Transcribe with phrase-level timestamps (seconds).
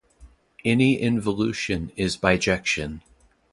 [0.65, 3.01] Any involution is a bijection.